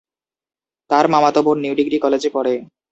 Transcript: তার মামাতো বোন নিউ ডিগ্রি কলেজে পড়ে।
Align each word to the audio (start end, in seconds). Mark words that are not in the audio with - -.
তার 0.89 1.05
মামাতো 1.13 1.39
বোন 1.45 1.57
নিউ 1.63 1.73
ডিগ্রি 1.79 1.97
কলেজে 2.03 2.29
পড়ে। 2.35 2.53